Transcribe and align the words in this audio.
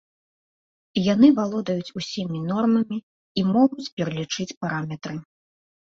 Яны 1.13 1.27
валодаюць 1.39 1.93
усімі 2.01 2.39
нормамі 2.53 2.97
і 3.43 3.47
могуць 3.53 3.89
пералічыць 4.01 4.53
параметры. 4.63 5.15